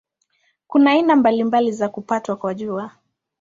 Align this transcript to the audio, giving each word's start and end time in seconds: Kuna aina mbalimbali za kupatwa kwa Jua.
Kuna 0.67 0.91
aina 0.91 1.15
mbalimbali 1.15 1.71
za 1.71 1.89
kupatwa 1.89 2.35
kwa 2.35 2.53
Jua. 2.53 2.91